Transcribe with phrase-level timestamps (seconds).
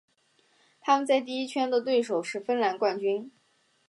[0.81, 3.31] 他们在第一圈的对手是芬兰冠军。